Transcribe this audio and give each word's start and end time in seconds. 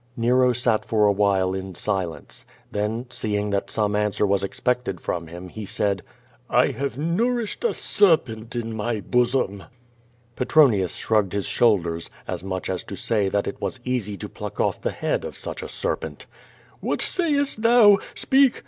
Nero 0.17 0.51
sat 0.51 0.83
for 0.83 1.05
a 1.05 1.11
while 1.11 1.53
in 1.53 1.75
silence. 1.75 2.43
Then 2.71 3.05
seeing 3.11 3.51
that 3.51 3.69
some 3.69 3.95
answer 3.95 4.25
was 4.25 4.43
expected 4.43 4.99
from 4.99 5.27
him, 5.27 5.47
he 5.49 5.63
said: 5.63 6.01
"I 6.49 6.69
have 6.71 6.97
nourished 6.97 7.63
a 7.63 7.71
serpent 7.71 8.55
in 8.55 8.75
my 8.75 8.99
bosom." 9.01 9.65
Petronius 10.35 10.95
shrugged 10.95 11.33
his 11.33 11.45
shoulders, 11.45 12.09
as 12.27 12.43
much 12.43 12.67
as 12.67 12.83
to 12.85 12.95
say 12.95 13.29
that 13.29 13.45
it 13.47 13.61
was 13.61 13.79
easy 13.85 14.17
to 14.17 14.27
pluck 14.27 14.59
off 14.59 14.81
the 14.81 14.89
head 14.89 15.23
of 15.23 15.37
such 15.37 15.61
a 15.61 15.69
serpent. 15.69 16.25
"What 16.79 17.03
sayest 17.03 17.61
thou? 17.61 17.99
Speak! 18.15 18.59